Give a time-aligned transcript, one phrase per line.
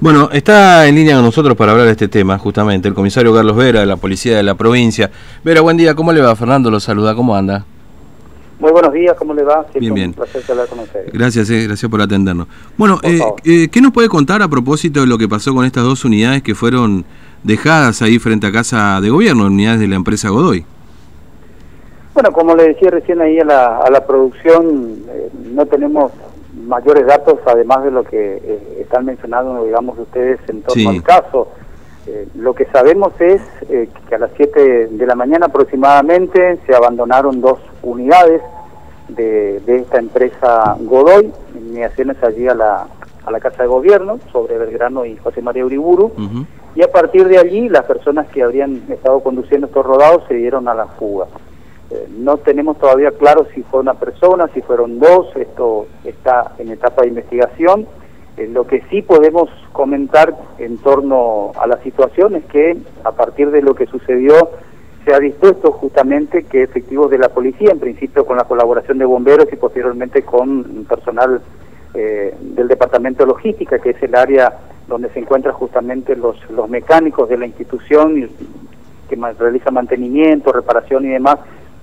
[0.00, 3.54] Bueno, está en línea con nosotros para hablar de este tema, justamente, el comisario Carlos
[3.54, 5.10] Vera, de la Policía de la Provincia.
[5.44, 6.34] Vera, buen día, ¿cómo le va?
[6.34, 7.66] Fernando lo saluda, ¿cómo anda?
[8.58, 9.66] Muy buenos días, ¿cómo le va?
[9.78, 10.08] bien, bien.
[10.08, 11.12] Un placer hablar con ustedes.
[11.12, 12.46] Gracias, eh, gracias por atendernos.
[12.78, 15.84] Bueno, eh, eh, ¿qué nos puede contar a propósito de lo que pasó con estas
[15.84, 17.04] dos unidades que fueron
[17.42, 20.64] dejadas ahí frente a casa de gobierno, unidades de la empresa Godoy?
[22.14, 26.10] Bueno, como le decía recién ahí a la, a la producción, eh, no tenemos
[26.54, 31.48] mayores datos, además de lo que eh, están mencionando, digamos, ustedes en torno al caso.
[32.06, 36.74] Eh, lo que sabemos es eh, que a las 7 de la mañana aproximadamente se
[36.74, 38.42] abandonaron dos unidades
[39.08, 42.86] de, de esta empresa Godoy, inmediaciones allí a la,
[43.24, 46.12] a la Casa de Gobierno, sobre Belgrano y José María Uriburu,
[46.74, 50.68] y a partir de allí las personas que habrían estado conduciendo estos rodados se dieron
[50.68, 51.26] a la fuga.
[51.90, 56.70] Eh, no tenemos todavía claro si fue una persona, si fueron dos, esto está en
[56.70, 57.86] etapa de investigación.
[58.36, 63.50] Eh, lo que sí podemos comentar en torno a la situación es que a partir
[63.50, 64.34] de lo que sucedió
[65.04, 69.04] se ha dispuesto justamente que efectivos de la policía, en principio con la colaboración de
[69.04, 71.40] bomberos y posteriormente con personal
[71.94, 76.68] eh, del Departamento de Logística, que es el área donde se encuentran justamente los, los
[76.68, 78.28] mecánicos de la institución
[79.08, 81.38] que realiza mantenimiento, reparación y demás,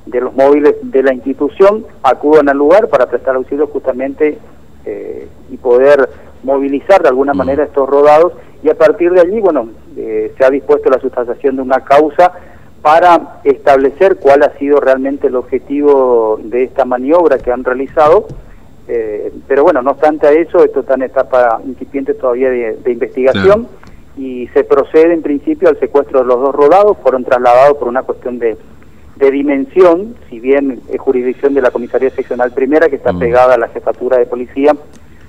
[0.07, 4.37] de los móviles de la institución acudan al lugar para prestar auxilio justamente
[4.85, 6.09] eh, y poder
[6.43, 8.33] movilizar de alguna manera estos rodados.
[8.63, 12.31] Y a partir de allí, bueno, eh, se ha dispuesto la sustanciación de una causa
[12.81, 18.27] para establecer cuál ha sido realmente el objetivo de esta maniobra que han realizado.
[18.87, 23.67] Eh, pero bueno, no obstante a eso, esto está en etapa incipiente todavía de, investigación
[24.15, 28.03] y se procede en principio al secuestro de los dos rodados, fueron trasladados por una
[28.03, 28.57] cuestión de
[29.17, 33.19] de dimensión, si bien es jurisdicción de la Comisaría Seccional Primera, que está mm.
[33.19, 34.75] pegada a la jefatura de policía,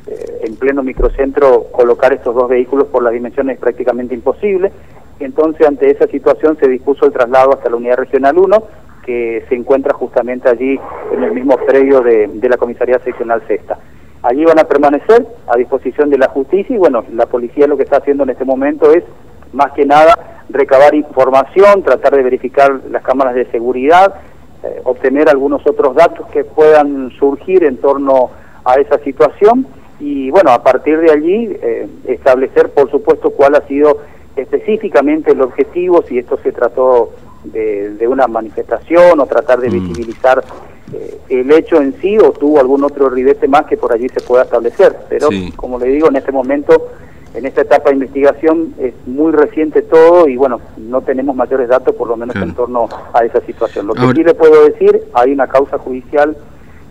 [0.07, 4.73] eh, en pleno microcentro colocar estos dos vehículos por las dimensiones es prácticamente imposible.
[5.21, 8.63] Entonces, ante esa situación se dispuso el traslado hasta la Unidad Regional 1,
[9.05, 10.79] que se encuentra justamente allí
[11.13, 13.79] en el mismo predio de, de la Comisaría Seccional Sexta.
[14.23, 17.85] Allí van a permanecer a disposición de la justicia y bueno, la policía lo que
[17.85, 19.05] está haciendo en este momento es,
[19.53, 24.15] más que nada, recabar información, tratar de verificar las cámaras de seguridad,
[24.63, 28.31] eh, obtener algunos otros datos que puedan surgir en torno
[28.65, 29.67] a esa situación
[30.01, 33.99] y bueno, a partir de allí eh, establecer por supuesto cuál ha sido
[34.37, 37.13] específicamente el objetivo, si esto se trató
[37.45, 39.73] de, una manifestación o tratar de mm.
[39.73, 40.45] visibilizar
[40.93, 44.21] eh, el hecho en sí o tuvo algún otro ribete más que por allí se
[44.21, 44.97] pueda establecer.
[45.09, 46.89] Pero como le digo, en este momento
[47.35, 51.95] en esta etapa de investigación es muy reciente todo y bueno, no tenemos mayores datos
[51.95, 53.87] por lo menos en torno a esa situación.
[53.87, 56.37] Lo que sí le puedo decir, hay una causa judicial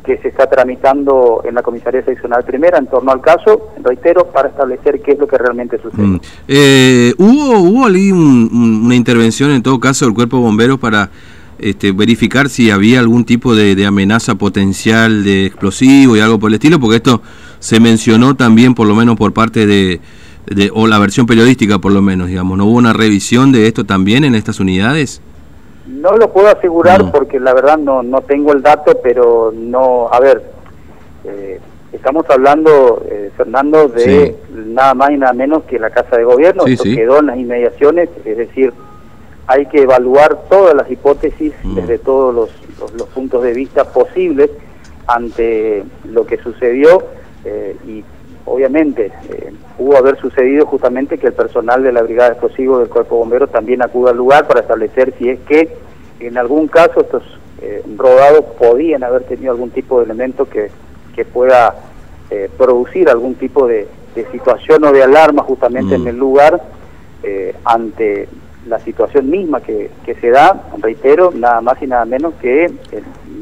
[0.08, 4.48] que se está tramitando en la Comisaría Seccional Primera en torno al caso, reitero, para
[4.48, 6.02] establecer qué es lo que realmente sucede.
[6.02, 6.20] Mm.
[6.48, 11.09] Eh, ¿Hubo, hubo ahí una intervención en todo caso del Cuerpo de Bomberos para
[11.59, 16.52] este, verificar si había algún tipo de, de, amenaza potencial de explosivo y algo por
[16.52, 16.80] el estilo?
[16.80, 17.22] Porque esto
[17.59, 20.00] se mencionó también por lo menos por parte de
[20.74, 24.24] o la versión periodística por lo menos, digamos, ¿no hubo una revisión de esto también
[24.24, 25.22] en estas unidades?
[25.88, 30.19] No lo puedo asegurar porque la verdad no, no tengo el dato, pero no, a
[30.19, 30.44] ver,
[31.24, 31.59] eh,
[31.91, 36.66] estamos hablando, eh, Fernando, de nada más y nada menos que la Casa de Gobierno,
[36.66, 38.74] esto quedó en las inmediaciones, es decir,
[39.47, 41.75] hay que evaluar todas las hipótesis mm.
[41.75, 42.50] desde todos los,
[42.97, 44.50] los, puntos de vista posibles
[45.07, 47.03] ante lo que sucedió
[47.46, 48.03] eh, y
[48.47, 52.90] obviamente eh, pudo haber sucedido justamente que el personal de la Brigada de Explosivos del
[52.90, 55.78] Cuerpo Bombero también acuda al lugar para establecer si es que
[56.19, 57.24] en algún caso estos
[57.62, 60.72] eh, rodados podían haber tenido algún tipo de elemento que,
[61.16, 61.75] que pueda
[62.30, 63.88] eh, producir algún tipo de,
[64.31, 66.07] situación o de alarma justamente en mm.
[66.07, 66.59] el lugar
[67.66, 68.28] ante
[68.66, 72.72] la situación misma que, que, se da, reitero, nada más y nada menos que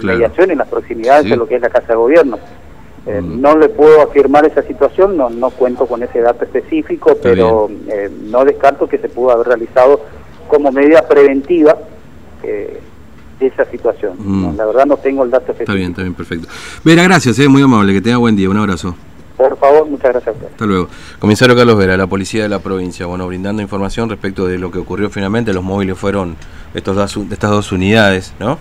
[0.04, 2.40] mediación en las proximidades de lo que es la Casa de Gobierno.
[3.08, 7.70] Eh, no le puedo afirmar esa situación, no, no cuento con ese dato específico, pero
[7.88, 10.02] eh, no descarto que se pudo haber realizado
[10.48, 11.78] como medida preventiva
[12.42, 12.80] eh,
[13.40, 14.14] esa situación.
[14.18, 14.58] Mm.
[14.58, 15.72] la verdad no tengo el dato específico.
[15.72, 16.48] Está bien, está bien, perfecto.
[16.84, 18.96] Vera, gracias, muy amable, que tenga buen día, un abrazo.
[19.38, 20.48] Por favor, muchas gracias a usted.
[20.48, 20.88] Hasta luego.
[21.20, 24.80] Comisario Carlos Vera, la policía de la provincia, bueno, brindando información respecto de lo que
[24.80, 26.38] ocurrió finalmente, los móviles fueron
[26.74, 28.58] estos dos, estas dos unidades, ¿no?